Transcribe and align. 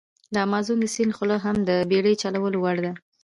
د 0.33 0.35
امازون 0.45 0.77
د 0.81 0.85
سیند 0.93 1.15
خوله 1.17 1.37
هم 1.45 1.57
د 1.69 1.71
بېړی 1.89 2.13
چلولو 2.21 2.57
وړ 2.63 2.77
ده. 2.85 2.91